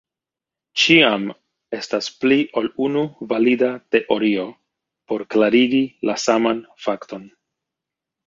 Ĉiam 0.83 1.25
estas 1.79 2.07
pli 2.21 2.37
ol 2.61 2.69
unu 2.85 3.03
valida 3.33 3.69
teorio 3.95 4.45
por 5.11 5.25
klarigi 5.35 5.83
la 6.11 6.17
saman 6.25 6.65
fakton. 6.87 7.29